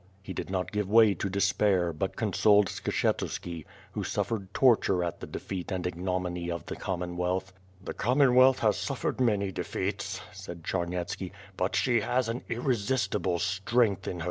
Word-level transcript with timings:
He 0.23 0.33
did 0.33 0.49
not 0.49 0.71
give 0.71 0.89
way 0.89 1.13
to 1.13 1.29
despair, 1.29 1.93
but 1.93 2.15
consoled 2.15 2.69
Skshetuski, 2.69 3.65
who 3.91 4.03
suffered 4.03 4.51
torture 4.51 5.03
at 5.03 5.19
the 5.19 5.27
defeat 5.27 5.71
and 5.71 5.85
ignominy 5.85 6.49
of 6.49 6.65
the 6.65 6.75
Common 6.75 7.17
wealth. 7.17 7.53
"The 7.85 7.93
Commonwealth 7.93 8.57
has 8.61 8.77
suffered 8.77 9.21
many 9.21 9.51
defeats," 9.51 10.19
said 10.33 10.63
Charnyetski, 10.63 11.33
"but 11.55 11.75
she 11.75 11.99
has 11.99 12.29
an 12.29 12.41
irresistible 12.49 13.37
strength 13.37 13.77
in 13.77 13.77
her 13.77 13.89
^•ALMIGHTY 13.89 13.95
GOD".. 13.95 13.95
W^/V* 13.95 14.01
Fire 14.01 14.11
and 14.11 14.17
Sword. 14.17 14.19